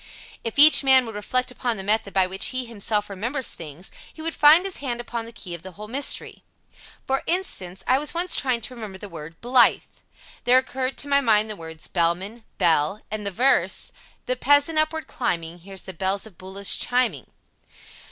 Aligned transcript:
If 0.43 0.57
each 0.57 0.83
man 0.83 1.05
would 1.05 1.13
reflect 1.13 1.51
upon 1.51 1.77
the 1.77 1.83
method 1.83 2.11
by 2.11 2.25
which 2.25 2.47
he 2.47 2.65
himself 2.65 3.07
remembers 3.07 3.49
things, 3.49 3.91
he 4.11 4.19
would 4.23 4.33
find 4.33 4.65
his 4.65 4.77
hand 4.77 4.99
upon 4.99 5.25
the 5.25 5.31
key 5.31 5.53
of 5.53 5.61
the 5.61 5.73
whole 5.73 5.87
mystery. 5.87 6.41
For 7.05 7.21
instance, 7.27 7.83
I 7.85 7.99
was 7.99 8.11
once 8.11 8.35
trying 8.35 8.61
to 8.61 8.73
remember 8.73 8.97
the 8.97 9.07
word 9.07 9.39
"Blythe." 9.41 9.81
There 10.43 10.57
occurred 10.57 10.97
to 10.97 11.07
my 11.07 11.21
mind 11.21 11.51
the 11.51 11.55
words 11.55 11.87
"Bellman," 11.87 12.45
"Belle," 12.57 13.01
and 13.11 13.27
the 13.27 13.29
verse:" 13.29 13.91
the 14.25 14.35
peasant 14.35 14.79
upward 14.79 15.05
climbing 15.05 15.59
Hears 15.59 15.83
the 15.83 15.93
bells 15.93 16.25
of 16.25 16.35
Buloss 16.35 16.77
chiming." 16.77 17.27